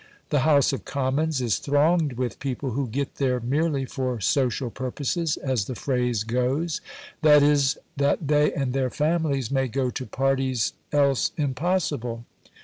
[0.31, 5.37] The House of Commons is thronged with people who get there merely for "social purposes,"
[5.37, 6.81] as the phrase goes;
[7.21, 12.25] that is, that they and their families may go to parties else impossible.